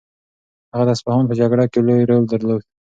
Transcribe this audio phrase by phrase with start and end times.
[0.71, 2.61] هغه د اصفهان په جګړه کې لوی رول درلود.